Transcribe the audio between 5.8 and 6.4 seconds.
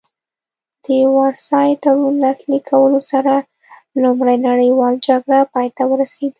ورسیده